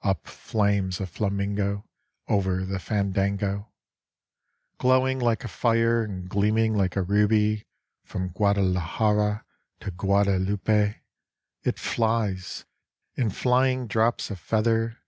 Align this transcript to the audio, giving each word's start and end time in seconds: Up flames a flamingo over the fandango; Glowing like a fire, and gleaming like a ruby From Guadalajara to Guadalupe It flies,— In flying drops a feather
Up 0.00 0.26
flames 0.26 0.98
a 0.98 1.06
flamingo 1.06 1.84
over 2.26 2.64
the 2.64 2.78
fandango; 2.78 3.70
Glowing 4.78 5.18
like 5.18 5.44
a 5.44 5.48
fire, 5.48 6.02
and 6.02 6.26
gleaming 6.26 6.74
like 6.74 6.96
a 6.96 7.02
ruby 7.02 7.66
From 8.02 8.30
Guadalajara 8.30 9.44
to 9.80 9.90
Guadalupe 9.90 10.94
It 11.64 11.78
flies,— 11.78 12.64
In 13.16 13.28
flying 13.28 13.86
drops 13.86 14.30
a 14.30 14.36
feather 14.36 15.00